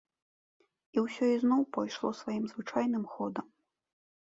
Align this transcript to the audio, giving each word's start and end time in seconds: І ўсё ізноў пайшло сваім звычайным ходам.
І 0.97 1.03
ўсё 1.07 1.23
ізноў 1.35 1.61
пайшло 1.77 2.07
сваім 2.21 2.49
звычайным 2.55 3.07
ходам. 3.15 3.45